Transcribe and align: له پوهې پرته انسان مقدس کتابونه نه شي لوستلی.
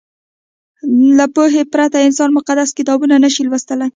له 1.17 1.25
پوهې 1.35 1.63
پرته 1.73 1.97
انسان 2.07 2.29
مقدس 2.37 2.69
کتابونه 2.77 3.15
نه 3.23 3.29
شي 3.33 3.41
لوستلی. 3.45 3.87